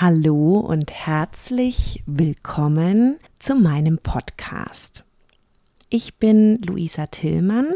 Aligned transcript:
Hallo 0.00 0.60
und 0.60 0.90
herzlich 0.90 2.02
willkommen 2.06 3.18
zu 3.38 3.54
meinem 3.54 3.98
Podcast. 3.98 5.04
Ich 5.90 6.14
bin 6.14 6.62
Luisa 6.62 7.08
Tillmann 7.08 7.74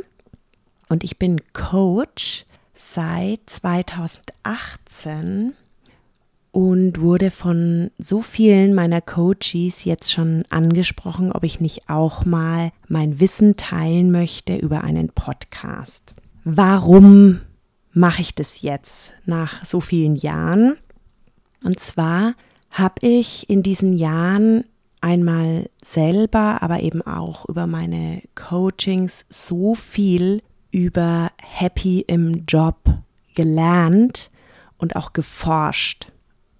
und 0.88 1.04
ich 1.04 1.18
bin 1.18 1.42
Coach 1.52 2.46
seit 2.72 3.40
2018 3.44 5.52
und 6.50 6.98
wurde 6.98 7.30
von 7.30 7.90
so 7.98 8.22
vielen 8.22 8.72
meiner 8.72 9.02
Coaches 9.02 9.84
jetzt 9.84 10.10
schon 10.10 10.44
angesprochen, 10.48 11.30
ob 11.30 11.44
ich 11.44 11.60
nicht 11.60 11.90
auch 11.90 12.24
mal 12.24 12.72
mein 12.88 13.20
Wissen 13.20 13.56
teilen 13.56 14.10
möchte 14.10 14.56
über 14.56 14.82
einen 14.82 15.10
Podcast. 15.10 16.14
Warum 16.42 17.42
mache 17.92 18.22
ich 18.22 18.34
das 18.34 18.62
jetzt 18.62 19.12
nach 19.26 19.62
so 19.62 19.80
vielen 19.80 20.16
Jahren? 20.16 20.78
Und 21.64 21.80
zwar 21.80 22.34
habe 22.70 23.06
ich 23.06 23.50
in 23.50 23.62
diesen 23.62 23.94
Jahren 23.98 24.64
einmal 25.00 25.68
selber, 25.82 26.62
aber 26.62 26.80
eben 26.80 27.02
auch 27.02 27.48
über 27.48 27.66
meine 27.66 28.22
Coachings 28.34 29.26
so 29.28 29.74
viel 29.74 30.42
über 30.70 31.30
Happy 31.42 32.00
im 32.06 32.44
Job 32.46 32.76
gelernt 33.34 34.30
und 34.78 34.96
auch 34.96 35.12
geforscht. 35.12 36.08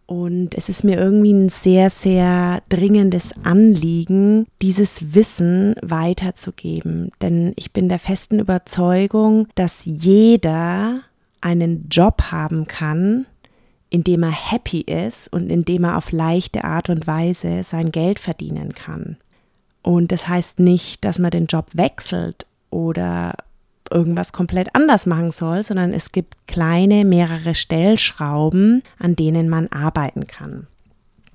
Und 0.07 0.55
es 0.55 0.69
ist 0.69 0.85
mir 0.85 0.98
irgendwie 0.98 1.33
ein 1.33 1.48
sehr, 1.48 1.89
sehr 1.89 2.62
dringendes 2.69 3.33
Anliegen, 3.43 4.47
dieses 4.61 5.15
Wissen 5.15 5.75
weiterzugeben. 5.83 7.11
Denn 7.23 7.55
ich 7.57 7.73
bin 7.73 7.89
der 7.89 7.98
festen 7.98 8.39
Überzeugung, 8.39 9.48
dass 9.55 9.84
jeder 9.84 11.00
einen 11.41 11.89
Job 11.89 12.25
haben 12.31 12.67
kann, 12.67 13.27
in 13.95 14.03
dem 14.03 14.25
er 14.25 14.33
happy 14.33 14.81
ist 14.81 15.33
und 15.33 15.50
in 15.50 15.64
dem 15.64 15.84
er 15.84 15.97
auf 15.97 16.11
leichte 16.11 16.64
Art 16.64 16.89
und 16.89 17.06
Weise 17.06 17.62
sein 17.62 17.92
Geld 17.92 18.19
verdienen 18.19 18.73
kann. 18.73 19.19
Und 19.83 20.11
das 20.11 20.27
heißt 20.27 20.59
nicht, 20.59 21.05
dass 21.05 21.20
man 21.20 21.31
den 21.31 21.47
Job 21.47 21.67
wechselt 21.75 22.45
oder 22.70 23.34
irgendwas 23.92 24.33
komplett 24.33 24.75
anders 24.75 25.06
machen 25.06 25.31
soll, 25.31 25.62
sondern 25.62 25.92
es 25.92 26.11
gibt 26.11 26.34
kleine, 26.48 27.05
mehrere 27.05 27.55
Stellschrauben, 27.55 28.83
an 28.98 29.15
denen 29.15 29.48
man 29.48 29.69
arbeiten 29.69 30.27
kann. 30.27 30.67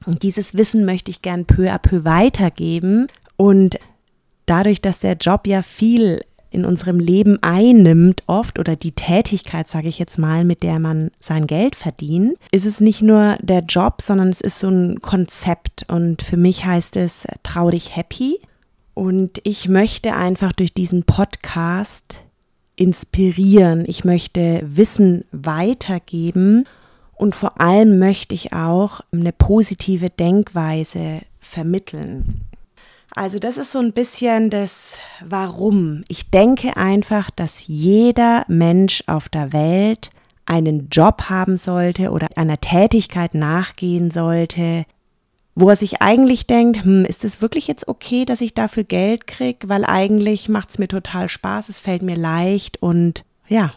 Und 0.05 0.23
dieses 0.23 0.57
Wissen 0.57 0.83
möchte 0.83 1.11
ich 1.11 1.21
gern 1.21 1.45
peu 1.45 1.71
à 1.71 1.77
peu 1.77 2.03
weitergeben. 2.03 3.07
Und 3.37 3.79
dadurch, 4.47 4.81
dass 4.81 4.99
der 4.99 5.13
Job 5.13 5.47
ja 5.47 5.61
viel 5.61 6.19
in 6.51 6.65
unserem 6.65 6.99
Leben 6.99 7.41
einnimmt, 7.41 8.23
oft 8.27 8.59
oder 8.59 8.75
die 8.75 8.91
Tätigkeit, 8.91 9.67
sage 9.67 9.87
ich 9.87 9.99
jetzt 9.99 10.17
mal, 10.17 10.43
mit 10.43 10.63
der 10.63 10.79
man 10.79 11.11
sein 11.19 11.47
Geld 11.47 11.75
verdient, 11.75 12.37
ist 12.51 12.65
es 12.65 12.81
nicht 12.81 13.01
nur 13.01 13.37
der 13.41 13.61
Job, 13.61 14.01
sondern 14.01 14.29
es 14.29 14.41
ist 14.41 14.59
so 14.59 14.69
ein 14.69 15.01
Konzept. 15.01 15.85
Und 15.87 16.21
für 16.21 16.37
mich 16.37 16.65
heißt 16.65 16.95
es, 16.95 17.27
trau 17.43 17.69
dich 17.69 17.95
happy. 17.95 18.39
Und 18.93 19.39
ich 19.43 19.69
möchte 19.69 20.13
einfach 20.13 20.51
durch 20.51 20.73
diesen 20.73 21.03
Podcast 21.03 22.21
inspirieren. 22.75 23.83
Ich 23.87 24.03
möchte 24.03 24.61
Wissen 24.65 25.25
weitergeben. 25.31 26.65
Und 27.15 27.35
vor 27.35 27.59
allem 27.59 27.99
möchte 27.99 28.33
ich 28.33 28.53
auch 28.53 29.01
eine 29.11 29.33
positive 29.33 30.09
Denkweise 30.09 31.21
vermitteln. 31.39 32.41
Also 33.15 33.39
das 33.39 33.57
ist 33.57 33.71
so 33.71 33.79
ein 33.79 33.93
bisschen 33.93 34.49
das 34.49 34.99
Warum. 35.25 36.03
Ich 36.07 36.29
denke 36.29 36.77
einfach, 36.77 37.31
dass 37.31 37.67
jeder 37.67 38.45
Mensch 38.47 39.03
auf 39.07 39.29
der 39.29 39.51
Welt 39.51 40.11
einen 40.45 40.89
Job 40.89 41.23
haben 41.29 41.57
sollte 41.57 42.11
oder 42.11 42.27
einer 42.35 42.59
Tätigkeit 42.59 43.33
nachgehen 43.33 44.09
sollte, 44.11 44.85
wo 45.55 45.69
er 45.69 45.75
sich 45.75 46.01
eigentlich 46.01 46.47
denkt, 46.47 46.83
hm, 46.83 47.05
ist 47.05 47.23
es 47.23 47.41
wirklich 47.41 47.67
jetzt 47.67 47.87
okay, 47.87 48.25
dass 48.25 48.41
ich 48.41 48.53
dafür 48.53 48.83
Geld 48.83 49.27
kriege, 49.27 49.69
weil 49.69 49.85
eigentlich 49.85 50.49
macht 50.49 50.71
es 50.71 50.79
mir 50.79 50.87
total 50.87 51.29
Spaß, 51.29 51.69
es 51.69 51.79
fällt 51.79 52.01
mir 52.01 52.15
leicht 52.15 52.81
und 52.81 53.23
ja. 53.47 53.73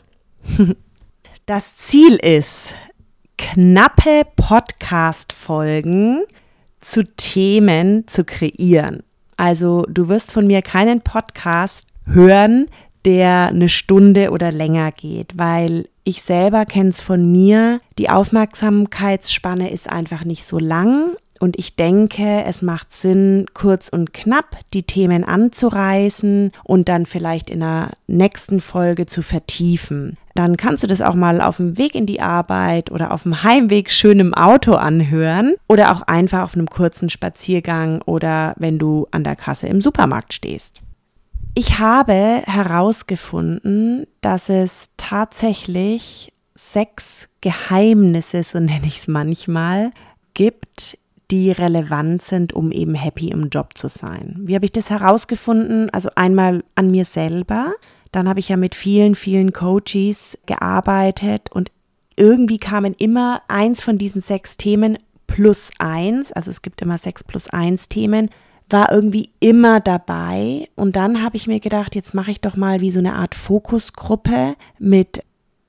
Das 1.45 1.77
Ziel 1.77 2.15
ist, 2.15 2.77
knappe 3.37 4.23
Podcast-Folgen 4.37 6.23
zu 6.81 7.05
Themen 7.17 8.07
zu 8.07 8.23
kreieren. 8.25 9.03
Also 9.43 9.85
du 9.89 10.09
wirst 10.09 10.33
von 10.33 10.47
mir 10.47 10.63
keinen 10.63 11.01
Podcast 11.01 11.89
hören, 12.07 12.69
der 13.05 13.49
eine 13.49 13.69
Stunde 13.69 14.31
oder 14.31 14.53
länger 14.53 14.93
geht, 14.93 15.37
weil 15.37 15.89
ich 16.05 16.23
selber 16.23 16.65
kenne 16.65 16.91
es 16.91 17.01
von 17.01 17.33
mir, 17.33 17.81
die 17.99 18.09
Aufmerksamkeitsspanne 18.09 19.73
ist 19.73 19.91
einfach 19.91 20.25
nicht 20.25 20.47
so 20.47 20.61
lang 20.61 21.17
und 21.43 21.59
ich 21.59 21.75
denke, 21.75 22.45
es 22.45 22.63
macht 22.63 22.95
Sinn, 22.95 23.47
kurz 23.53 23.89
und 23.89 24.15
knapp 24.15 24.59
die 24.73 24.85
Themen 24.85 25.25
anzureißen 25.25 26.53
und 26.63 26.89
dann 26.89 27.05
vielleicht 27.05 27.51
in 27.51 27.59
der 27.59 27.91
nächsten 28.07 28.61
Folge 28.61 29.07
zu 29.07 29.23
vertiefen. 29.23 30.17
Dann 30.37 30.57
kannst 30.57 30.85
du 30.85 30.87
das 30.87 31.03
auch 31.03 31.17
mal 31.17 31.41
auf 31.41 31.57
dem 31.57 31.79
Weg 31.79 31.97
in 31.97 32.07
die 32.07 32.21
Arbeit 32.21 32.93
oder 32.93 33.11
auf 33.11 33.25
dem 33.25 33.43
Heimweg 33.43 33.91
schön 33.91 34.21
im 34.21 34.35
Auto 34.35 34.75
anhören 34.75 35.57
oder 35.67 35.91
auch 35.91 36.03
einfach 36.03 36.43
auf 36.43 36.55
einem 36.55 36.71
kurzen 36.71 37.11
Spaziergang 37.11 38.03
oder 38.03 38.55
wenn 38.57 38.79
du 38.79 39.09
an 39.11 39.25
der 39.25 39.35
Kasse 39.35 39.67
im 39.67 39.81
Supermarkt 39.81 40.35
stehst. 40.35 40.81
Ich 41.55 41.81
habe 41.81 42.45
herausgefunden, 42.47 44.07
dass 44.21 44.49
es 44.49 44.91
tatsächlich 44.97 46.33
sechs 46.55 47.29
Geheimnisse, 47.41 48.45
so 48.45 48.61
nenne 48.61 48.87
ich 48.87 48.99
es 48.99 49.09
manchmal, 49.09 49.91
gibt, 50.35 50.99
die 51.33 51.51
relevant 51.51 52.21
sind, 52.21 52.53
um 52.53 52.71
eben 52.71 52.95
happy 52.95 53.31
im 53.31 53.49
Job 53.49 53.77
zu 53.77 53.89
sein. 53.89 54.37
Wie 54.41 54.55
habe 54.55 54.67
ich 54.67 54.73
das 54.73 54.91
herausgefunden? 54.91 55.89
Also 55.91 56.11
einmal 56.15 56.63
an 56.75 56.91
mir 56.91 57.07
selber, 57.07 57.73
dann 58.13 58.29
habe 58.29 58.39
ich 58.39 58.51
ja 58.51 58.59
mit 58.59 58.75
vielen, 58.75 59.15
vielen 59.15 59.55
Coaches 59.55 60.39
gearbeitet 60.45 61.51
und 61.51 61.73
irgendwie 62.17 62.59
kamen 62.59 62.95
immer 62.99 63.41
eins 63.49 63.83
von 63.83 63.97
diesen 63.97 64.21
sechs 64.21 64.59
Themen 64.59 64.99
plus 65.27 65.71
eins, 65.79 66.31
also 66.31 66.51
es 66.51 66.61
gibt 66.61 66.83
immer 66.83 66.99
sechs 66.99 67.25
plus 67.25 67.49
eins 67.49 67.89
Themen, 67.89 68.29
war 68.69 68.93
irgendwie 68.93 69.31
immer 69.41 69.81
dabei. 69.81 70.69
Und 70.75 70.97
dann 70.97 71.23
habe 71.23 71.37
ich 71.37 71.47
mir 71.47 71.61
gedacht, 71.61 71.95
jetzt 71.95 72.13
mache 72.13 72.31
ich 72.31 72.43
doch 72.43 72.57
mal 72.57 72.81
wie 72.81 72.91
so 72.91 72.99
eine 72.99 73.15
Art 73.15 73.35
Fokusgruppe 73.35 74.55
mit 74.79 75.25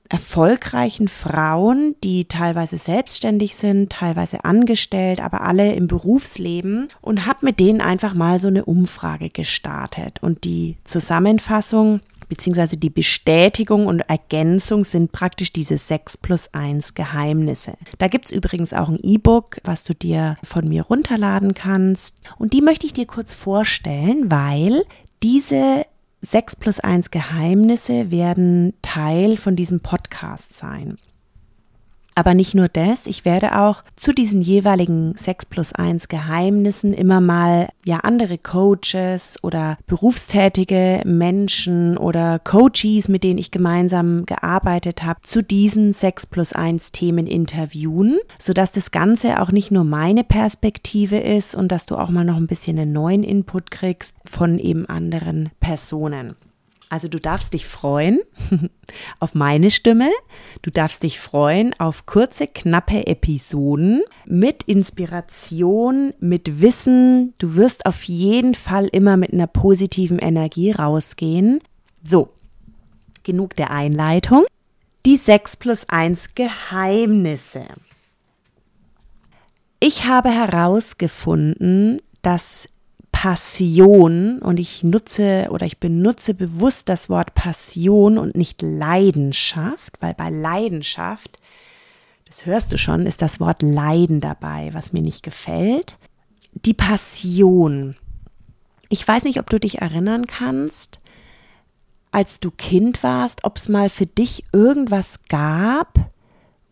erfolgreichen 0.08 1.08
Frauen, 1.08 1.96
die 2.04 2.26
teilweise 2.26 2.78
selbstständig 2.78 3.56
sind, 3.56 3.90
teilweise 3.90 4.44
angestellt, 4.44 5.20
aber 5.20 5.40
alle 5.40 5.74
im 5.74 5.86
Berufsleben 5.86 6.88
und 7.00 7.26
habe 7.26 7.46
mit 7.46 7.58
denen 7.58 7.80
einfach 7.80 8.14
mal 8.14 8.38
so 8.38 8.48
eine 8.48 8.64
Umfrage 8.64 9.30
gestartet. 9.30 10.18
Und 10.22 10.44
die 10.44 10.76
Zusammenfassung 10.84 12.00
beziehungsweise 12.28 12.76
die 12.76 12.90
Bestätigung 12.90 13.86
und 13.86 14.00
Ergänzung 14.00 14.84
sind 14.84 15.12
praktisch 15.12 15.52
diese 15.52 15.78
6 15.78 16.18
plus 16.18 16.52
1 16.52 16.94
Geheimnisse. 16.94 17.74
Da 17.98 18.08
gibt 18.08 18.26
es 18.26 18.32
übrigens 18.32 18.72
auch 18.72 18.88
ein 18.88 18.98
E-Book, 19.02 19.58
was 19.64 19.84
du 19.84 19.94
dir 19.94 20.36
von 20.42 20.68
mir 20.68 20.82
runterladen 20.82 21.54
kannst. 21.54 22.16
Und 22.38 22.52
die 22.52 22.62
möchte 22.62 22.86
ich 22.86 22.92
dir 22.92 23.06
kurz 23.06 23.34
vorstellen, 23.34 24.30
weil 24.30 24.84
diese 25.22 25.86
6 26.24 26.56
plus 26.56 26.80
1 26.80 27.10
Geheimnisse 27.10 28.10
werden 28.10 28.74
Teil 28.82 29.36
von 29.36 29.56
diesem 29.56 29.80
Podcast 29.80 30.56
sein. 30.56 30.96
Aber 32.14 32.34
nicht 32.34 32.54
nur 32.54 32.68
das, 32.68 33.06
ich 33.06 33.24
werde 33.24 33.58
auch 33.58 33.82
zu 33.96 34.12
diesen 34.12 34.40
jeweiligen 34.40 35.14
6 35.16 35.46
plus 35.46 35.72
1 35.72 36.08
Geheimnissen 36.08 36.92
immer 36.92 37.20
mal 37.20 37.68
ja 37.84 37.98
andere 37.98 38.38
Coaches 38.38 39.38
oder 39.42 39.78
berufstätige 39.86 41.02
Menschen 41.04 41.98
oder 41.98 42.38
Coaches, 42.38 43.08
mit 43.08 43.24
denen 43.24 43.38
ich 43.38 43.50
gemeinsam 43.50 44.26
gearbeitet 44.26 45.02
habe, 45.02 45.20
zu 45.22 45.42
diesen 45.42 45.92
6 45.92 46.26
plus 46.26 46.52
1 46.52 46.92
Themen 46.92 47.26
interviewen, 47.26 48.18
sodass 48.38 48.70
das 48.70 48.92
Ganze 48.92 49.40
auch 49.40 49.50
nicht 49.50 49.72
nur 49.72 49.84
meine 49.84 50.22
Perspektive 50.22 51.18
ist 51.18 51.54
und 51.54 51.72
dass 51.72 51.86
du 51.86 51.96
auch 51.96 52.10
mal 52.10 52.24
noch 52.24 52.36
ein 52.36 52.46
bisschen 52.46 52.78
einen 52.78 52.92
neuen 52.92 53.24
Input 53.24 53.72
kriegst 53.72 54.14
von 54.24 54.58
eben 54.60 54.86
anderen 54.86 55.50
Personen. 55.58 56.36
Also 56.90 57.08
du 57.08 57.18
darfst 57.18 57.54
dich 57.54 57.66
freuen 57.66 58.20
auf 59.20 59.34
meine 59.34 59.70
Stimme, 59.70 60.10
du 60.62 60.70
darfst 60.70 61.02
dich 61.02 61.18
freuen 61.18 61.74
auf 61.80 62.06
kurze, 62.06 62.46
knappe 62.46 63.06
Episoden 63.06 64.02
mit 64.26 64.64
Inspiration, 64.64 66.12
mit 66.20 66.60
Wissen. 66.60 67.34
Du 67.38 67.56
wirst 67.56 67.86
auf 67.86 68.04
jeden 68.04 68.54
Fall 68.54 68.86
immer 68.86 69.16
mit 69.16 69.32
einer 69.32 69.46
positiven 69.46 70.18
Energie 70.18 70.70
rausgehen. 70.72 71.60
So, 72.04 72.30
genug 73.22 73.56
der 73.56 73.70
Einleitung. 73.70 74.44
Die 75.06 75.16
6 75.16 75.56
plus 75.56 75.88
1 75.88 76.34
Geheimnisse. 76.34 77.64
Ich 79.80 80.06
habe 80.06 80.30
herausgefunden, 80.30 82.00
dass 82.22 82.68
Passion 83.24 84.40
und 84.40 84.60
ich 84.60 84.82
nutze 84.84 85.46
oder 85.48 85.64
ich 85.64 85.78
benutze 85.78 86.34
bewusst 86.34 86.90
das 86.90 87.08
Wort 87.08 87.34
Passion 87.34 88.18
und 88.18 88.36
nicht 88.36 88.60
Leidenschaft, 88.60 89.96
weil 90.00 90.12
bei 90.12 90.28
Leidenschaft 90.28 91.38
das 92.26 92.44
hörst 92.44 92.70
du 92.74 92.76
schon, 92.76 93.06
ist 93.06 93.22
das 93.22 93.40
Wort 93.40 93.62
Leiden 93.62 94.20
dabei, 94.20 94.68
was 94.74 94.92
mir 94.92 95.00
nicht 95.00 95.22
gefällt. 95.22 95.96
Die 96.52 96.74
Passion. 96.74 97.96
Ich 98.90 99.08
weiß 99.08 99.24
nicht, 99.24 99.40
ob 99.40 99.48
du 99.48 99.58
dich 99.58 99.78
erinnern 99.78 100.26
kannst, 100.26 101.00
als 102.10 102.40
du 102.40 102.50
Kind 102.50 103.02
warst, 103.02 103.44
ob 103.44 103.56
es 103.56 103.70
mal 103.70 103.88
für 103.88 104.04
dich 104.04 104.44
irgendwas 104.52 105.20
gab, 105.30 106.10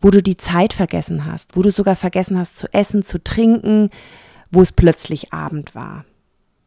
wo 0.01 0.11
du 0.11 0.21
die 0.21 0.37
Zeit 0.37 0.73
vergessen 0.73 1.25
hast, 1.25 1.57
wo 1.57 1.63
du 1.63 1.71
sogar 1.71 1.95
vergessen 1.95 2.37
hast 2.37 2.57
zu 2.57 2.71
essen, 2.71 3.01
zu 3.01 3.23
trinken, 3.23 3.89
wo 4.51 4.61
es 4.61 4.71
plötzlich 4.71 5.33
Abend 5.33 5.73
war. 5.73 6.05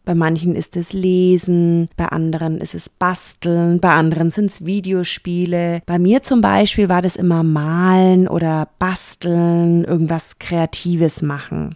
Bei 0.07 0.15
manchen 0.15 0.55
ist 0.55 0.77
es 0.77 0.93
Lesen, 0.93 1.89
bei 1.97 2.07
anderen 2.07 2.61
ist 2.61 2.77
es 2.77 2.89
Basteln, 2.89 3.81
bei 3.81 3.93
anderen 3.93 4.31
sind 4.31 4.53
es 4.53 4.65
Videospiele. 4.65 5.83
Bei 5.85 5.99
mir 5.99 6.23
zum 6.23 6.41
Beispiel 6.41 6.89
war 6.89 7.03
das 7.03 7.17
immer 7.17 7.43
Malen 7.43 8.29
oder 8.29 8.69
Basteln, 8.79 9.83
irgendwas 9.83 10.39
Kreatives 10.39 11.23
machen. 11.23 11.75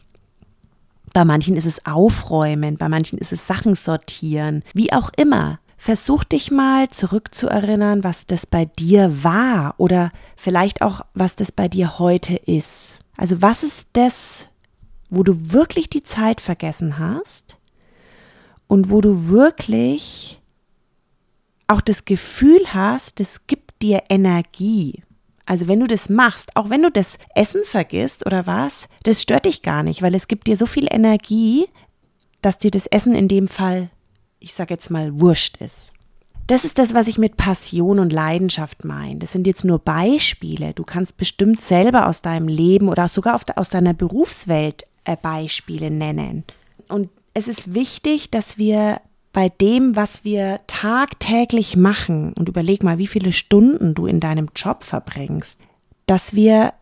Bei 1.12 1.25
manchen 1.25 1.56
ist 1.56 1.67
es 1.67 1.85
Aufräumen, 1.85 2.77
bei 2.77 2.88
manchen 2.88 3.19
ist 3.19 3.32
es 3.32 3.49
Sachen 3.49 3.75
sortieren, 3.75 4.62
wie 4.75 4.93
auch 4.93 5.11
immer. 5.17 5.59
Versuch 5.76 6.23
dich 6.23 6.53
mal 6.53 6.88
zurückzuerinnern, 6.88 8.05
was 8.05 8.29
das 8.29 8.47
bei 8.47 8.67
dir 8.67 9.25
war 9.25 9.75
oder 9.76 10.12
vielleicht 10.37 10.83
auch, 10.83 11.00
was 11.15 11.35
das 11.35 11.50
bei 11.50 11.67
dir 11.67 11.99
heute 11.99 12.37
ist. 12.37 13.00
Also 13.17 13.43
was 13.43 13.65
ist 13.65 13.88
das, 13.94 14.47
wo 15.09 15.25
du 15.25 15.50
wirklich 15.53 15.91
die 15.91 16.05
Zeit 16.05 16.41
vergessen 16.41 17.00
hast? 17.00 17.56
Und 18.70 18.88
wo 18.88 19.00
du 19.00 19.26
wirklich 19.26 20.38
auch 21.67 21.81
das 21.81 22.05
Gefühl 22.05 22.61
hast, 22.72 23.19
das 23.19 23.49
gibt 23.49 23.82
dir 23.82 24.05
Energie. 24.08 25.02
Also 25.44 25.67
wenn 25.67 25.81
du 25.81 25.88
das 25.88 26.08
machst, 26.08 26.55
auch 26.55 26.70
wenn 26.70 26.84
du 26.84 26.90
das 26.93 27.19
Essen 27.34 27.62
vergisst 27.64 28.25
oder 28.26 28.46
was, 28.46 28.88
das 29.02 29.22
stört 29.22 29.46
dich 29.46 29.62
gar 29.62 29.82
nicht, 29.82 30.02
weil 30.02 30.14
es 30.14 30.28
gibt 30.28 30.46
dir 30.46 30.56
so 30.56 30.67
viel 30.67 30.87
Energie, 30.88 31.67
dass 32.43 32.58
dir 32.58 32.70
das 32.70 32.87
Essen 32.87 33.17
in 33.17 33.26
dem 33.26 33.49
Fall, 33.49 33.90
ich 34.38 34.55
sage 34.55 34.75
jetzt 34.75 34.88
mal, 34.88 35.19
wurscht 35.20 35.56
ist. 35.56 35.93
Das 36.46 36.64
ist 36.64 36.78
das, 36.78 36.94
was 36.94 37.08
ich 37.08 37.19
mit 37.19 37.37
Passion 37.37 37.99
und 37.99 38.12
Leidenschaft 38.12 38.84
meine. 38.84 39.19
Das 39.19 39.32
sind 39.32 39.49
jetzt 39.49 39.64
nur 39.64 39.81
Beispiele. 39.81 40.75
Du 40.75 40.84
kannst 40.84 41.16
bestimmt 41.16 41.61
selber 41.61 42.06
aus 42.06 42.23
deinem 42.23 42.46
Leben 42.46 42.88
oder 42.88 43.08
sogar 43.08 43.40
aus 43.56 43.69
deiner 43.69 43.94
Berufswelt 43.94 44.84
äh, 45.02 45.16
Beispiele 45.16 45.90
nennen. 45.90 46.44
Und 46.88 47.08
es 47.35 47.49
ist 47.49 47.75
wichtig, 47.75 48.31
dass 48.31 48.59
wir 48.59 49.00
bei 49.32 49.49
dem, 49.49 49.94
was 49.94 50.25
wir 50.25 50.61
tagtäglich 50.67 51.77
machen, 51.77 52.32
und 52.32 52.49
überleg 52.49 52.82
mal, 52.82 52.99
wie 52.99 53.06
viele 53.06 53.32
Stunden 53.32 53.94
du 53.94 54.06
in 54.06 54.21
deinem 54.21 54.49
Job 54.56 54.82
verbringst, 54.82 55.59
dass 56.06 56.35
wir 56.35 56.73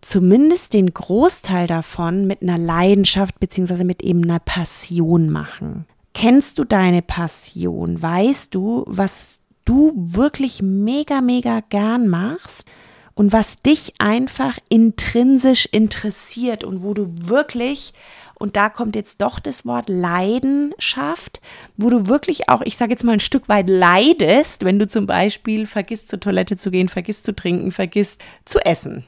zumindest 0.00 0.74
den 0.74 0.92
Großteil 0.92 1.66
davon 1.66 2.26
mit 2.26 2.42
einer 2.42 2.58
Leidenschaft 2.58 3.38
bzw. 3.40 3.84
mit 3.84 4.02
eben 4.02 4.24
einer 4.24 4.38
Passion 4.38 5.30
machen. 5.30 5.86
Kennst 6.14 6.58
du 6.58 6.64
deine 6.64 7.02
Passion? 7.02 8.00
Weißt 8.00 8.54
du, 8.54 8.84
was 8.86 9.40
du 9.64 9.92
wirklich 9.96 10.62
mega, 10.62 11.20
mega 11.20 11.60
gern 11.68 12.08
machst 12.08 12.66
und 13.14 13.32
was 13.32 13.56
dich 13.56 13.94
einfach 13.98 14.58
intrinsisch 14.68 15.66
interessiert 15.66 16.64
und 16.64 16.82
wo 16.82 16.94
du 16.94 17.08
wirklich 17.10 17.94
und 18.36 18.56
da 18.56 18.68
kommt 18.68 18.96
jetzt 18.96 19.20
doch 19.20 19.38
das 19.38 19.64
Wort 19.64 19.88
Leidenschaft, 19.88 21.40
wo 21.76 21.90
du 21.90 22.08
wirklich 22.08 22.48
auch, 22.48 22.62
ich 22.62 22.76
sage 22.76 22.92
jetzt 22.92 23.04
mal 23.04 23.12
ein 23.12 23.20
Stück 23.20 23.48
weit 23.48 23.68
leidest, 23.68 24.64
wenn 24.64 24.78
du 24.78 24.88
zum 24.88 25.06
Beispiel 25.06 25.66
vergisst 25.66 26.08
zur 26.08 26.20
Toilette 26.20 26.56
zu 26.56 26.70
gehen, 26.70 26.88
vergisst 26.88 27.24
zu 27.24 27.34
trinken, 27.34 27.72
vergisst 27.72 28.20
zu 28.44 28.58
essen. 28.60 29.04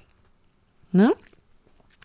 Ne? 0.93 1.13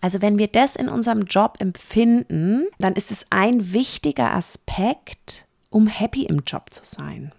Also 0.00 0.20
wenn 0.20 0.38
wir 0.38 0.48
das 0.48 0.74
in 0.74 0.88
unserem 0.88 1.22
Job 1.22 1.56
empfinden, 1.60 2.66
dann 2.78 2.94
ist 2.94 3.12
es 3.12 3.24
ein 3.30 3.72
wichtiger 3.72 4.34
Aspekt, 4.34 5.46
um 5.70 5.86
happy 5.86 6.24
im 6.24 6.42
Job 6.44 6.70
zu 6.70 6.82
sein. 6.84 7.32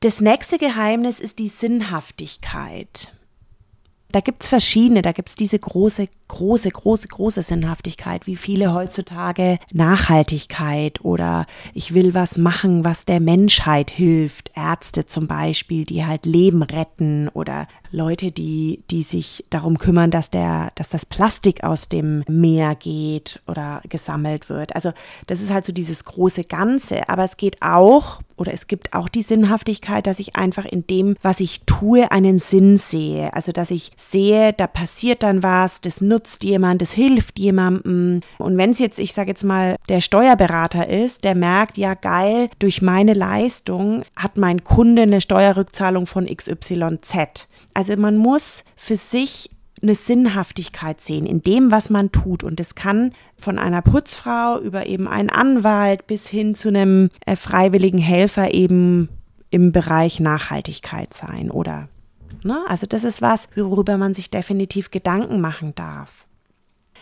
Das 0.00 0.20
nächste 0.20 0.58
Geheimnis 0.58 1.20
ist 1.20 1.38
die 1.38 1.48
Sinnhaftigkeit 1.48 3.12
da 4.12 4.20
gibt 4.20 4.42
es 4.42 4.48
verschiedene, 4.48 5.02
da 5.02 5.12
gibt 5.12 5.30
es 5.30 5.34
diese 5.34 5.58
große, 5.58 6.06
große, 6.28 6.70
große, 6.70 7.08
große 7.08 7.42
Sinnhaftigkeit, 7.42 8.26
wie 8.26 8.36
viele 8.36 8.74
heutzutage 8.74 9.58
Nachhaltigkeit 9.72 11.04
oder 11.04 11.46
ich 11.72 11.94
will 11.94 12.14
was 12.14 12.36
machen, 12.38 12.84
was 12.84 13.06
der 13.06 13.20
Menschheit 13.20 13.90
hilft. 13.90 14.52
Ärzte 14.54 15.06
zum 15.06 15.26
Beispiel, 15.26 15.84
die 15.84 16.04
halt 16.04 16.26
Leben 16.26 16.62
retten 16.62 17.28
oder 17.28 17.66
Leute, 17.92 18.32
die, 18.32 18.82
die 18.90 19.02
sich 19.02 19.44
darum 19.50 19.78
kümmern, 19.78 20.10
dass 20.10 20.30
der, 20.30 20.72
dass 20.74 20.88
das 20.88 21.06
Plastik 21.06 21.62
aus 21.62 21.88
dem 21.88 22.24
Meer 22.28 22.74
geht 22.74 23.40
oder 23.46 23.82
gesammelt 23.88 24.48
wird. 24.48 24.74
Also 24.74 24.92
das 25.26 25.40
ist 25.40 25.50
halt 25.50 25.64
so 25.64 25.72
dieses 25.72 26.04
große 26.04 26.44
Ganze. 26.44 27.08
Aber 27.08 27.24
es 27.24 27.36
geht 27.36 27.58
auch 27.60 28.20
oder 28.42 28.52
es 28.52 28.66
gibt 28.66 28.92
auch 28.92 29.08
die 29.08 29.22
Sinnhaftigkeit, 29.22 30.06
dass 30.06 30.18
ich 30.18 30.34
einfach 30.34 30.64
in 30.64 30.86
dem, 30.86 31.14
was 31.22 31.38
ich 31.38 31.60
tue, 31.64 32.10
einen 32.10 32.40
Sinn 32.40 32.76
sehe. 32.76 33.32
Also 33.34 33.52
dass 33.52 33.70
ich 33.70 33.92
sehe, 33.96 34.52
da 34.52 34.66
passiert 34.66 35.22
dann 35.22 35.44
was, 35.44 35.80
das 35.80 36.00
nutzt 36.00 36.42
jemand, 36.42 36.82
das 36.82 36.92
hilft 36.92 37.38
jemandem. 37.38 38.20
Und 38.38 38.56
wenn 38.56 38.70
es 38.70 38.80
jetzt, 38.80 38.98
ich 38.98 39.12
sage 39.12 39.30
jetzt 39.30 39.44
mal, 39.44 39.76
der 39.88 40.00
Steuerberater 40.00 40.88
ist, 40.88 41.22
der 41.22 41.36
merkt, 41.36 41.78
ja 41.78 41.94
geil, 41.94 42.48
durch 42.58 42.82
meine 42.82 43.12
Leistung 43.12 44.02
hat 44.16 44.36
mein 44.36 44.64
Kunde 44.64 45.02
eine 45.02 45.20
Steuerrückzahlung 45.20 46.06
von 46.06 46.26
XYZ. 46.26 47.48
Also 47.74 47.96
man 47.96 48.16
muss 48.16 48.64
für 48.76 48.96
sich 48.96 49.50
eine 49.82 49.94
Sinnhaftigkeit 49.94 51.00
sehen 51.00 51.26
in 51.26 51.42
dem, 51.42 51.70
was 51.70 51.90
man 51.90 52.12
tut. 52.12 52.44
Und 52.44 52.60
es 52.60 52.74
kann 52.74 53.12
von 53.36 53.58
einer 53.58 53.82
Putzfrau 53.82 54.60
über 54.60 54.86
eben 54.86 55.08
einen 55.08 55.30
Anwalt 55.30 56.06
bis 56.06 56.28
hin 56.28 56.54
zu 56.54 56.68
einem 56.68 57.10
äh, 57.26 57.36
freiwilligen 57.36 57.98
Helfer 57.98 58.54
eben 58.54 59.08
im 59.50 59.72
Bereich 59.72 60.20
Nachhaltigkeit 60.20 61.12
sein 61.12 61.50
oder 61.50 61.88
ne? 62.42 62.58
Also 62.68 62.86
das 62.86 63.04
ist 63.04 63.20
was, 63.20 63.48
worüber 63.54 63.98
man 63.98 64.14
sich 64.14 64.30
definitiv 64.30 64.90
Gedanken 64.90 65.40
machen 65.40 65.74
darf. 65.74 66.26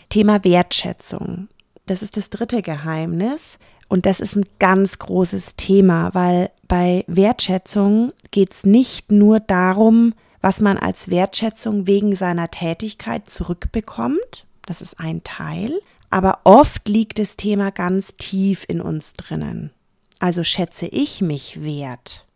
Thema 0.09 0.43
Wertschätzung. 0.43 1.49
Das 1.87 2.03
ist 2.03 2.17
das 2.17 2.31
dritte 2.31 2.63
Geheimnis. 2.63 3.59
Und 3.89 4.07
das 4.07 4.21
ist 4.21 4.37
ein 4.37 4.47
ganz 4.61 4.99
großes 4.99 5.57
Thema, 5.57 6.15
weil 6.15 6.51
bei 6.69 7.05
Wertschätzung 7.09 8.13
geht 8.31 8.53
es 8.53 8.65
nicht 8.65 9.11
nur 9.11 9.41
darum, 9.41 10.15
was 10.41 10.61
man 10.61 10.79
als 10.79 11.11
Wertschätzung 11.11 11.87
wegen 11.87 12.15
seiner 12.15 12.51
Tätigkeit 12.51 13.29
zurückbekommt. 13.29 14.47
Das 14.67 14.83
ist 14.83 15.01
ein 15.01 15.23
Teil. 15.25 15.81
Aber 16.11 16.41
oft 16.45 16.89
liegt 16.89 17.19
das 17.19 17.37
Thema 17.37 17.71
ganz 17.71 18.17
tief 18.17 18.65
in 18.69 18.81
uns 18.81 19.13
drinnen. 19.13 19.71
Also 20.19 20.43
schätze 20.43 20.87
ich 20.87 21.21
mich 21.21 21.63
wert. 21.63 22.27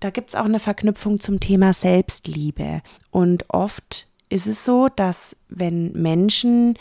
Da 0.00 0.10
gibt 0.10 0.30
es 0.30 0.34
auch 0.34 0.44
eine 0.44 0.58
Verknüpfung 0.58 1.20
zum 1.20 1.40
Thema 1.40 1.72
Selbstliebe. 1.72 2.82
Und 3.10 3.44
oft 3.48 4.08
ist 4.28 4.46
es 4.46 4.64
so, 4.64 4.88
dass 4.88 5.36
wenn 5.48 5.92
Menschen 5.92 6.76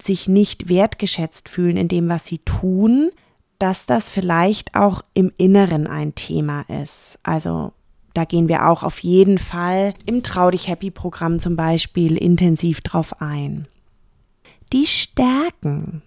sich 0.00 0.28
nicht 0.28 0.68
wertgeschätzt 0.68 1.48
fühlen 1.48 1.76
in 1.76 1.88
dem, 1.88 2.08
was 2.08 2.26
sie 2.26 2.38
tun, 2.38 3.10
dass 3.58 3.86
das 3.86 4.08
vielleicht 4.08 4.74
auch 4.74 5.02
im 5.14 5.32
Inneren 5.36 5.86
ein 5.86 6.14
Thema 6.14 6.62
ist. 6.62 7.18
Also 7.22 7.72
da 8.14 8.24
gehen 8.24 8.48
wir 8.48 8.68
auch 8.68 8.82
auf 8.82 8.98
jeden 9.00 9.38
Fall 9.38 9.94
im 10.06 10.22
Trau 10.22 10.50
dich 10.50 10.68
Happy 10.68 10.90
Programm 10.90 11.38
zum 11.38 11.56
Beispiel 11.56 12.16
intensiv 12.16 12.80
drauf 12.80 13.20
ein. 13.20 13.66
Die 14.72 14.86
Stärken. 14.86 16.02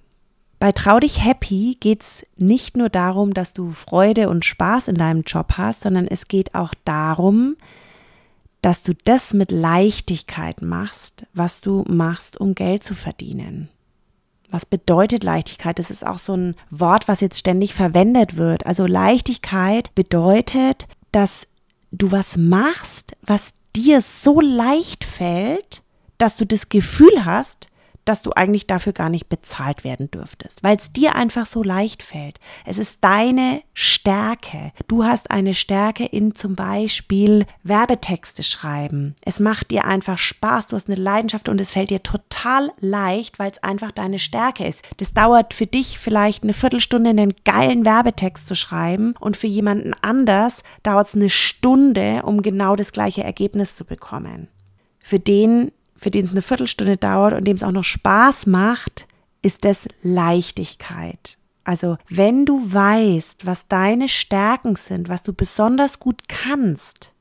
Bei 0.59 0.71
Trau 0.71 1.00
dich 1.00 1.24
Happy 1.24 1.77
geht 1.79 2.01
es 2.01 2.25
nicht 2.38 2.77
nur 2.77 2.89
darum, 2.89 3.33
dass 3.33 3.53
du 3.53 3.71
Freude 3.71 4.29
und 4.29 4.45
Spaß 4.45 4.88
in 4.88 4.95
deinem 4.95 5.24
Job 5.24 5.53
hast, 5.57 5.81
sondern 5.81 6.07
es 6.07 6.27
geht 6.27 6.55
auch 6.55 6.74
darum, 6.85 7.55
dass 8.62 8.81
du 8.81 8.93
das 9.03 9.33
mit 9.33 9.51
Leichtigkeit 9.51 10.62
machst, 10.62 11.27
was 11.33 11.62
du 11.62 11.83
machst, 11.88 12.39
um 12.39 12.55
Geld 12.55 12.83
zu 12.83 12.95
verdienen. 12.95 13.69
Was 14.50 14.65
bedeutet 14.65 15.24
Leichtigkeit? 15.24 15.77
Das 15.77 15.91
ist 15.91 16.05
auch 16.05 16.17
so 16.17 16.35
ein 16.35 16.55
Wort, 16.69 17.07
was 17.07 17.21
jetzt 17.21 17.38
ständig 17.38 17.74
verwendet 17.74 18.38
wird. 18.38 18.65
Also 18.65 18.85
Leichtigkeit 18.88 19.93
bedeutet, 19.95 20.88
dass 21.12 21.47
du 21.97 22.11
was 22.11 22.37
machst, 22.37 23.15
was 23.21 23.53
dir 23.75 24.01
so 24.01 24.39
leicht 24.41 25.03
fällt, 25.03 25.83
dass 26.17 26.37
du 26.37 26.45
das 26.45 26.69
Gefühl 26.69 27.25
hast, 27.25 27.67
dass 28.05 28.21
du 28.21 28.31
eigentlich 28.31 28.67
dafür 28.67 28.93
gar 28.93 29.09
nicht 29.09 29.27
bezahlt 29.27 29.83
werden 29.83 30.09
dürftest, 30.09 30.63
weil 30.63 30.77
es 30.77 30.91
dir 30.91 31.15
einfach 31.15 31.45
so 31.45 31.63
leicht 31.63 32.03
fällt. 32.03 32.39
Es 32.65 32.77
ist 32.77 33.03
deine 33.03 33.62
Stärke. 33.74 34.71
Du 34.88 35.03
hast 35.03 35.31
eine 35.31 35.53
Stärke 35.53 36.05
in 36.05 36.35
zum 36.35 36.55
Beispiel 36.55 37.45
Werbetexte 37.63 38.43
schreiben. 38.43 39.15
Es 39.25 39.39
macht 39.39 39.71
dir 39.71 39.85
einfach 39.85 40.17
Spaß, 40.17 40.67
du 40.67 40.75
hast 40.75 40.88
eine 40.88 41.01
Leidenschaft 41.01 41.50
und 41.50 41.59
es 41.59 41.74
fällt 41.74 41.89
dir 41.89 42.03
total 42.03 42.71
leicht, 42.79 43.39
weil 43.39 43.51
es 43.51 43.63
einfach 43.63 43.91
deine 43.91 44.19
Stärke 44.19 44.65
ist. 44.65 44.83
Das 44.97 45.13
dauert 45.13 45.53
für 45.53 45.67
dich 45.67 45.97
vielleicht 46.00 46.43
eine 46.43 46.53
Viertelstunde, 46.53 47.09
einen 47.09 47.33
geilen 47.43 47.85
Werbetext 47.85 48.47
zu 48.47 48.55
schreiben 48.55 49.15
und 49.19 49.35
für 49.35 49.47
jemanden 49.47 49.93
anders 50.01 50.63
dauert 50.83 51.07
es 51.07 51.15
eine 51.15 51.29
Stunde, 51.29 52.21
um 52.24 52.41
genau 52.41 52.75
das 52.75 52.91
gleiche 52.91 53.24
Ergebnis 53.24 53.75
zu 53.75 53.85
bekommen. 53.85 54.47
Für 55.00 55.19
den 55.19 55.71
für 56.05 56.12
den 56.12 56.25
es 56.25 56.33
eine 56.33 56.43
Viertelstunde 56.43 56.97
dauert 56.97 57.33
und 57.33 57.47
dem 57.47 57.57
es 57.57 57.63
auch 57.63 57.71
noch 57.71 57.83
Spaß 57.83 58.45
macht, 58.45 59.07
ist 59.41 59.65
es 59.65 59.88
Leichtigkeit. 60.03 61.39
Also 61.63 61.97
wenn 62.07 62.45
du 62.45 62.62
weißt, 62.71 63.47
was 63.47 63.67
deine 63.67 64.07
Stärken 64.07 64.75
sind, 64.75 65.09
was 65.09 65.24
du 65.24 65.33
besonders 65.33 66.00
gut 66.00 66.29
kannst, 66.29 67.12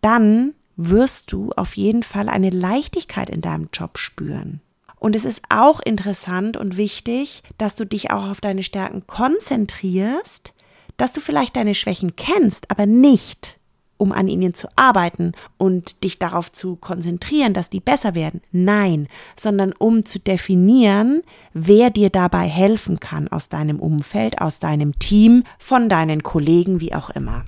dann 0.00 0.54
wirst 0.74 1.32
du 1.32 1.50
auf 1.54 1.76
jeden 1.76 2.02
Fall 2.02 2.30
eine 2.30 2.48
Leichtigkeit 2.48 3.28
in 3.28 3.42
deinem 3.42 3.68
Job 3.74 3.98
spüren. 3.98 4.62
Und 4.98 5.14
es 5.14 5.26
ist 5.26 5.42
auch 5.50 5.78
interessant 5.80 6.56
und 6.56 6.78
wichtig, 6.78 7.42
dass 7.58 7.74
du 7.74 7.84
dich 7.84 8.10
auch 8.10 8.30
auf 8.30 8.40
deine 8.40 8.62
Stärken 8.62 9.06
konzentrierst, 9.06 10.54
dass 10.96 11.12
du 11.12 11.20
vielleicht 11.20 11.56
deine 11.56 11.74
Schwächen 11.74 12.16
kennst, 12.16 12.70
aber 12.70 12.86
nicht 12.86 13.58
um 14.02 14.10
an 14.10 14.26
ihnen 14.26 14.52
zu 14.52 14.66
arbeiten 14.74 15.30
und 15.58 16.02
dich 16.02 16.18
darauf 16.18 16.50
zu 16.50 16.74
konzentrieren, 16.74 17.54
dass 17.54 17.70
die 17.70 17.78
besser 17.78 18.16
werden. 18.16 18.40
Nein, 18.50 19.06
sondern 19.36 19.72
um 19.72 20.04
zu 20.04 20.18
definieren, 20.18 21.22
wer 21.54 21.90
dir 21.90 22.10
dabei 22.10 22.48
helfen 22.48 22.98
kann 22.98 23.28
aus 23.28 23.48
deinem 23.48 23.78
Umfeld, 23.78 24.40
aus 24.40 24.58
deinem 24.58 24.98
Team, 24.98 25.44
von 25.60 25.88
deinen 25.88 26.24
Kollegen, 26.24 26.80
wie 26.80 26.92
auch 26.92 27.10
immer. 27.10 27.44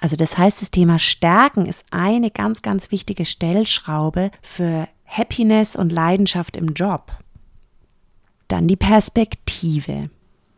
Also 0.00 0.16
das 0.16 0.36
heißt, 0.36 0.60
das 0.60 0.72
Thema 0.72 0.98
Stärken 0.98 1.64
ist 1.64 1.84
eine 1.92 2.32
ganz, 2.32 2.62
ganz 2.62 2.90
wichtige 2.90 3.24
Stellschraube 3.24 4.32
für 4.42 4.88
Happiness 5.06 5.76
und 5.76 5.92
Leidenschaft 5.92 6.56
im 6.56 6.74
Job. 6.74 7.12
Dann 8.48 8.66
die 8.66 8.74
Perspektive. 8.74 10.10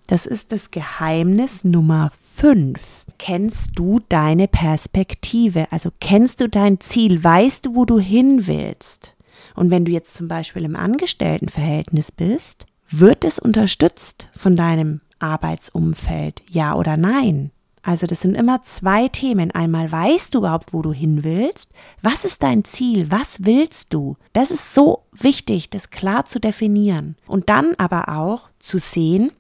Das 0.07 0.25
ist 0.25 0.51
das 0.51 0.71
Geheimnis 0.71 1.63
Nummer 1.63 2.11
5. 2.37 3.04
Kennst 3.19 3.79
du 3.79 4.01
deine 4.09 4.49
Perspektive? 4.49 5.67
Also 5.71 5.91
kennst 6.01 6.41
du 6.41 6.49
dein 6.49 6.81
Ziel? 6.81 7.23
Weißt 7.23 7.67
du, 7.67 7.75
wo 7.75 7.85
du 7.85 7.99
hin 7.99 8.47
willst? 8.47 9.15
Und 9.55 9.71
wenn 9.71 9.85
du 9.85 9.93
jetzt 9.93 10.15
zum 10.15 10.29
Beispiel 10.29 10.65
im 10.65 10.77
Angestelltenverhältnis 10.77 12.13
bist, 12.13 12.67
wird 12.91 13.25
es 13.25 13.39
unterstützt 13.39 14.29
von 14.37 14.57
deinem 14.57 15.01
Arbeitsumfeld? 15.19 16.43
Ja 16.51 16.75
oder 16.75 16.97
nein? 16.97 17.51
Also 17.85 18.07
das 18.07 18.23
sind 18.23 18.35
immer 18.35 18.63
zwei 18.63 19.09
Themen. 19.09 19.51
Einmal 19.51 19.93
weißt 19.93 20.35
du 20.35 20.39
überhaupt, 20.39 20.73
wo 20.73 20.81
du 20.81 20.93
hin 20.93 21.23
willst. 21.23 21.71
Was 22.01 22.25
ist 22.25 22.43
dein 22.43 22.65
Ziel? 22.65 23.11
Was 23.11 23.45
willst 23.45 23.93
du? 23.93 24.17
Das 24.33 24.51
ist 24.51 24.73
so 24.73 25.03
wichtig, 25.13 25.69
das 25.69 25.91
klar 25.91 26.25
zu 26.25 26.41
definieren. 26.41 27.17
Und 27.27 27.51
dann 27.51 27.75
aber 27.77 28.09
auch 28.09 28.49
zu 28.59 28.79
sehen 28.79 29.33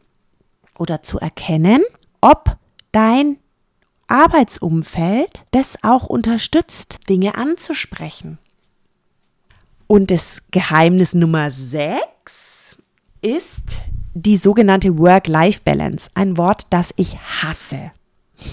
oder 0.79 1.03
zu 1.03 1.19
erkennen, 1.19 1.83
ob 2.21 2.59
dein 2.93 3.39
Arbeitsumfeld 4.09 5.45
das 5.51 5.79
auch 5.83 6.05
unterstützt, 6.05 6.99
Dinge 7.09 7.37
anzusprechen. 7.37 8.39
Und 9.87 10.11
das 10.11 10.43
Geheimnis 10.51 11.15
Nummer 11.15 11.51
6 11.51 12.79
ist 13.23 13.83
die 14.15 14.37
sogenannte 14.37 14.99
Work-Life-Balance. 14.99 16.11
Ein 16.15 16.37
Wort, 16.37 16.67
das 16.71 16.93
ich 16.97 17.17
hasse. 17.19 17.93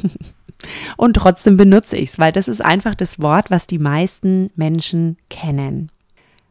Und 0.98 1.16
trotzdem 1.16 1.58
benutze 1.58 1.98
ich 1.98 2.10
es, 2.10 2.20
weil 2.20 2.32
das 2.32 2.48
ist 2.48 2.64
einfach 2.64 2.96
das 2.96 3.20
Wort, 3.20 3.50
was 3.50 3.68
die 3.68 3.80
meisten 3.80 4.52
Menschen 4.56 5.18
kennen. 5.30 5.92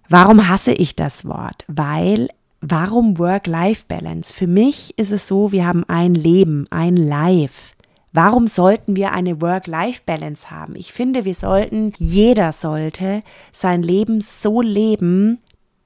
Warum 0.08 0.48
hasse 0.48 0.72
ich 0.72 0.96
das 0.96 1.24
Wort? 1.24 1.64
Weil, 1.68 2.28
warum 2.60 3.18
Work-Life-Balance? 3.18 4.34
Für 4.34 4.48
mich 4.48 4.98
ist 4.98 5.12
es 5.12 5.28
so, 5.28 5.52
wir 5.52 5.66
haben 5.66 5.84
ein 5.84 6.14
Leben, 6.14 6.66
ein 6.70 6.96
Life. 6.96 7.72
Warum 8.12 8.48
sollten 8.48 8.96
wir 8.96 9.12
eine 9.12 9.40
Work-Life-Balance 9.40 10.50
haben? 10.50 10.74
Ich 10.74 10.92
finde, 10.92 11.24
wir 11.24 11.34
sollten, 11.34 11.92
jeder 11.96 12.52
sollte 12.52 13.22
sein 13.52 13.82
Leben 13.82 14.20
so 14.20 14.62
leben, 14.62 15.38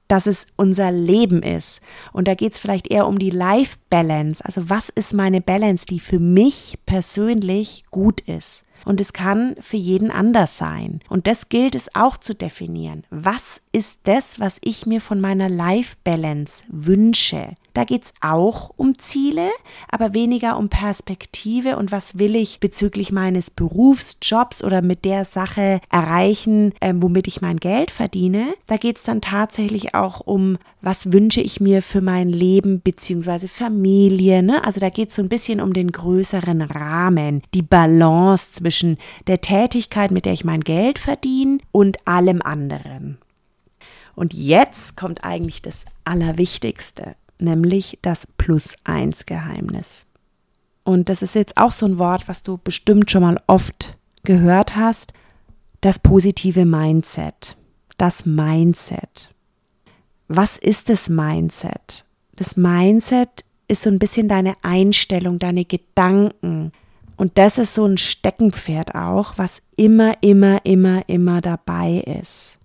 dass 0.07 0.27
es 0.27 0.47
unser 0.55 0.91
Leben 0.91 1.43
ist. 1.43 1.81
Und 2.13 2.27
da 2.27 2.33
geht 2.33 2.53
es 2.53 2.59
vielleicht 2.59 2.87
eher 2.87 3.07
um 3.07 3.19
die 3.19 3.29
Life 3.29 3.77
Balance. 3.89 4.43
Also 4.43 4.69
was 4.69 4.89
ist 4.89 5.13
meine 5.13 5.41
Balance, 5.41 5.85
die 5.85 5.99
für 5.99 6.19
mich 6.19 6.79
persönlich 6.85 7.83
gut 7.91 8.21
ist? 8.21 8.65
Und 8.85 9.01
es 9.01 9.13
kann 9.13 9.55
für 9.59 9.77
jeden 9.77 10.11
anders 10.11 10.57
sein. 10.57 10.99
Und 11.09 11.25
das 11.25 11.49
gilt 11.49 11.73
es 11.73 11.95
auch 11.95 12.17
zu 12.17 12.35
definieren. 12.35 13.03
Was 13.09 13.61
ist 13.71 14.01
das, 14.03 14.39
was 14.39 14.59
ich 14.63 14.85
mir 14.85 15.01
von 15.01 15.19
meiner 15.19 15.49
Life 15.49 15.95
Balance 16.03 16.63
wünsche? 16.67 17.55
Da 17.75 17.83
geht 17.83 18.05
es 18.05 18.13
auch 18.21 18.71
um 18.77 18.97
Ziele, 18.97 19.49
aber 19.89 20.13
weniger 20.13 20.57
um 20.57 20.69
Perspektive 20.69 21.75
und 21.75 21.91
was 21.91 22.17
will 22.17 22.37
ich 22.37 22.61
bezüglich 22.61 23.11
meines 23.11 23.49
Berufs, 23.49 24.17
Jobs 24.21 24.63
oder 24.63 24.81
mit 24.81 25.03
der 25.03 25.25
Sache 25.25 25.81
erreichen, 25.91 26.71
äh, 26.79 26.93
womit 26.95 27.27
ich 27.27 27.41
mein 27.41 27.57
Geld 27.57 27.91
verdiene. 27.91 28.45
Da 28.65 28.77
geht 28.77 28.95
es 28.95 29.03
dann 29.03 29.19
tatsächlich 29.19 29.93
auch 29.93 30.21
um, 30.21 30.57
was 30.81 31.11
wünsche 31.11 31.41
ich 31.41 31.59
mir 31.59 31.81
für 31.81 31.99
mein 31.99 32.29
Leben 32.29 32.79
bzw. 32.79 33.49
Familie. 33.49 34.41
Ne? 34.41 34.63
Also 34.63 34.79
da 34.79 34.89
geht 34.89 35.09
es 35.09 35.15
so 35.15 35.21
ein 35.21 35.27
bisschen 35.27 35.59
um 35.59 35.73
den 35.73 35.91
größeren 35.91 36.61
Rahmen, 36.61 37.41
die 37.53 37.61
Balance 37.61 38.53
zwischen 38.53 38.97
der 39.27 39.41
Tätigkeit, 39.41 40.11
mit 40.11 40.23
der 40.23 40.31
ich 40.31 40.45
mein 40.45 40.61
Geld 40.61 40.97
verdiene 40.97 41.57
und 41.73 42.07
allem 42.07 42.41
anderen. 42.41 43.17
Und 44.15 44.33
jetzt 44.33 44.95
kommt 44.95 45.25
eigentlich 45.25 45.61
das 45.61 45.83
Allerwichtigste 46.05 47.17
nämlich 47.39 47.99
das 48.01 48.27
Plus-Eins-Geheimnis. 48.37 50.05
Und 50.83 51.09
das 51.09 51.21
ist 51.21 51.35
jetzt 51.35 51.57
auch 51.57 51.71
so 51.71 51.85
ein 51.85 51.97
Wort, 51.97 52.27
was 52.27 52.43
du 52.43 52.57
bestimmt 52.57 53.09
schon 53.09 53.23
mal 53.23 53.41
oft 53.47 53.97
gehört 54.23 54.75
hast. 54.75 55.13
Das 55.81 55.99
positive 55.99 56.65
Mindset. 56.65 57.57
Das 57.97 58.25
Mindset. 58.25 59.33
Was 60.27 60.57
ist 60.57 60.89
das 60.89 61.09
Mindset? 61.09 62.05
Das 62.35 62.55
Mindset 62.57 63.45
ist 63.67 63.83
so 63.83 63.89
ein 63.89 63.99
bisschen 63.99 64.27
deine 64.27 64.53
Einstellung, 64.61 65.39
deine 65.39 65.65
Gedanken. 65.65 66.71
Und 67.17 67.37
das 67.37 67.57
ist 67.57 67.73
so 67.73 67.85
ein 67.85 67.97
Steckenpferd 67.97 68.95
auch, 68.95 69.37
was 69.37 69.61
immer, 69.77 70.15
immer, 70.21 70.59
immer, 70.65 71.07
immer 71.07 71.41
dabei 71.41 72.03
ist 72.19 72.59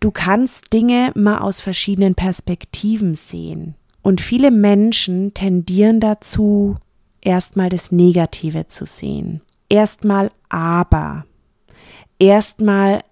du 0.00 0.10
kannst 0.10 0.72
Dinge 0.72 1.12
mal 1.14 1.38
aus 1.38 1.60
verschiedenen 1.60 2.14
Perspektiven 2.14 3.14
sehen. 3.14 3.74
Und 4.02 4.20
viele 4.20 4.50
Menschen 4.50 5.34
tendieren 5.34 6.00
dazu, 6.00 6.76
erstmal 7.20 7.68
das 7.68 7.92
Negative 7.92 8.66
zu 8.66 8.86
sehen. 8.86 9.42
Erstmal 9.68 10.30
aber. 10.48 11.24
Erstmal 12.18 13.02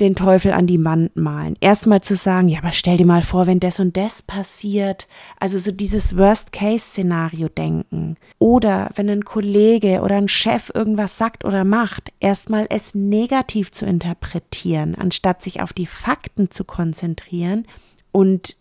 den 0.00 0.14
Teufel 0.14 0.52
an 0.52 0.66
die 0.66 0.82
Wand 0.84 1.16
malen. 1.16 1.54
Erstmal 1.60 2.00
zu 2.00 2.16
sagen, 2.16 2.48
ja, 2.48 2.58
aber 2.60 2.72
stell 2.72 2.96
dir 2.96 3.06
mal 3.06 3.22
vor, 3.22 3.46
wenn 3.46 3.60
das 3.60 3.78
und 3.78 3.96
das 3.96 4.22
passiert. 4.22 5.06
Also 5.38 5.58
so 5.58 5.70
dieses 5.70 6.16
Worst-Case-Szenario 6.16 7.48
denken. 7.48 8.16
Oder 8.38 8.90
wenn 8.94 9.10
ein 9.10 9.24
Kollege 9.24 10.00
oder 10.00 10.16
ein 10.16 10.28
Chef 10.28 10.72
irgendwas 10.74 11.18
sagt 11.18 11.44
oder 11.44 11.64
macht, 11.64 12.12
erstmal 12.20 12.66
es 12.70 12.94
negativ 12.94 13.70
zu 13.70 13.84
interpretieren, 13.84 14.94
anstatt 14.94 15.42
sich 15.42 15.60
auf 15.62 15.72
die 15.72 15.86
Fakten 15.86 16.50
zu 16.50 16.64
konzentrieren 16.64 17.66
und 18.10 18.56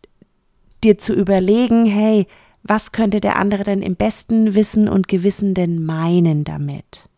dir 0.84 0.98
zu 0.98 1.14
überlegen, 1.14 1.86
hey, 1.86 2.28
was 2.64 2.92
könnte 2.92 3.22
der 3.22 3.38
andere 3.38 3.64
denn 3.64 3.82
im 3.82 3.96
besten 3.96 4.54
Wissen 4.54 4.88
und 4.88 5.08
Gewissen 5.08 5.54
denn 5.54 5.84
meinen 5.84 6.44
damit? 6.44 7.10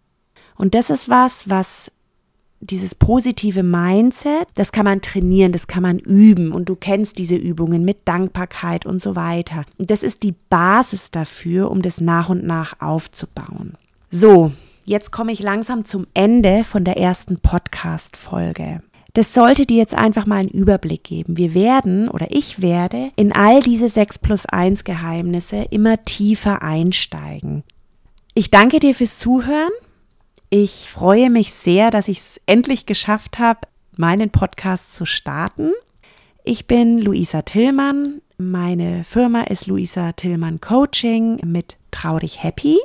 Und 0.55 0.75
das 0.75 0.89
ist 0.89 1.09
was, 1.09 1.49
was 1.49 1.91
dieses 2.69 2.95
positive 2.95 3.63
Mindset, 3.63 4.47
das 4.55 4.71
kann 4.71 4.85
man 4.85 5.01
trainieren, 5.01 5.51
das 5.51 5.67
kann 5.67 5.83
man 5.83 5.99
üben 5.99 6.51
und 6.51 6.69
du 6.69 6.75
kennst 6.75 7.17
diese 7.17 7.35
Übungen 7.35 7.85
mit 7.85 8.07
Dankbarkeit 8.07 8.85
und 8.85 9.01
so 9.01 9.15
weiter. 9.15 9.65
Und 9.77 9.91
das 9.91 10.03
ist 10.03 10.23
die 10.23 10.35
Basis 10.49 11.11
dafür, 11.11 11.69
um 11.71 11.81
das 11.81 12.01
nach 12.01 12.29
und 12.29 12.43
nach 12.43 12.79
aufzubauen. 12.79 13.73
So, 14.11 14.51
jetzt 14.85 15.11
komme 15.11 15.31
ich 15.31 15.41
langsam 15.41 15.85
zum 15.85 16.07
Ende 16.13 16.63
von 16.63 16.83
der 16.83 16.97
ersten 16.97 17.39
Podcast-Folge. 17.39 18.81
Das 19.13 19.33
sollte 19.35 19.67
dir 19.67 19.77
jetzt 19.77 19.93
einfach 19.93 20.25
mal 20.25 20.37
einen 20.37 20.49
Überblick 20.49 21.03
geben. 21.03 21.37
Wir 21.37 21.53
werden 21.53 22.09
oder 22.09 22.27
ich 22.31 22.63
werde 22.63 23.11
in 23.15 23.31
all 23.31 23.61
diese 23.61 23.87
6 23.87 24.19
plus 24.19 24.47
1 24.47 24.85
Geheimnisse 24.85 25.67
immer 25.69 26.03
tiefer 26.03 26.63
einsteigen. 26.63 27.63
Ich 28.33 28.49
danke 28.49 28.79
dir 28.79 28.95
fürs 28.95 29.19
Zuhören. 29.19 29.71
Ich 30.55 30.87
freue 30.87 31.31
mich 31.31 31.51
sehr, 31.51 31.89
dass 31.89 32.07
ich 32.07 32.19
es 32.19 32.39
endlich 32.45 32.85
geschafft 32.85 33.39
habe, 33.39 33.61
meinen 33.97 34.29
Podcast 34.29 34.93
zu 34.93 35.03
starten. 35.03 35.71
Ich 36.43 36.67
bin 36.67 36.99
Luisa 36.99 37.41
Tillmann. 37.41 38.21
Meine 38.37 39.03
Firma 39.03 39.41
ist 39.45 39.65
Luisa 39.65 40.11
Tillmann 40.11 40.61
Coaching 40.61 41.39
mit 41.43 41.77
Trau 41.89 42.19
dich 42.19 42.43
happy. 42.43 42.77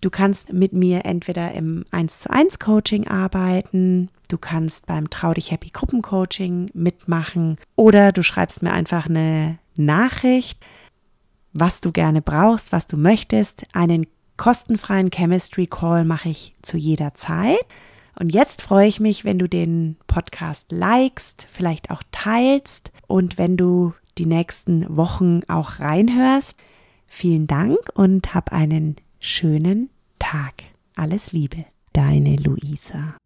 Du 0.00 0.08
kannst 0.08 0.54
mit 0.54 0.72
mir 0.72 1.04
entweder 1.04 1.52
im 1.52 1.84
1 1.90 2.20
zu 2.20 2.30
1 2.30 2.58
Coaching 2.60 3.08
arbeiten, 3.08 4.08
du 4.30 4.38
kannst 4.38 4.86
beim 4.86 5.10
Trau 5.10 5.34
dich 5.34 5.50
happy 5.50 5.68
Gruppencoaching 5.68 6.70
mitmachen 6.72 7.58
oder 7.76 8.10
du 8.10 8.22
schreibst 8.22 8.62
mir 8.62 8.72
einfach 8.72 9.04
eine 9.04 9.58
Nachricht, 9.76 10.64
was 11.52 11.82
du 11.82 11.92
gerne 11.92 12.22
brauchst, 12.22 12.72
was 12.72 12.86
du 12.86 12.96
möchtest, 12.96 13.66
einen 13.74 14.06
kostenfreien 14.36 15.10
Chemistry 15.10 15.66
Call 15.66 16.04
mache 16.04 16.28
ich 16.28 16.54
zu 16.62 16.76
jeder 16.76 17.14
Zeit. 17.14 17.58
Und 18.18 18.32
jetzt 18.32 18.62
freue 18.62 18.86
ich 18.86 19.00
mich, 19.00 19.24
wenn 19.24 19.38
du 19.38 19.48
den 19.48 19.96
Podcast 20.06 20.70
likest, 20.70 21.46
vielleicht 21.50 21.90
auch 21.90 22.02
teilst 22.12 22.92
und 23.06 23.38
wenn 23.38 23.56
du 23.56 23.92
die 24.18 24.26
nächsten 24.26 24.96
Wochen 24.96 25.40
auch 25.48 25.80
reinhörst. 25.80 26.56
Vielen 27.06 27.46
Dank 27.46 27.78
und 27.94 28.34
hab 28.34 28.52
einen 28.52 28.96
schönen 29.18 29.90
Tag. 30.18 30.54
Alles 30.96 31.32
Liebe, 31.32 31.64
deine 31.92 32.36
Luisa. 32.36 33.16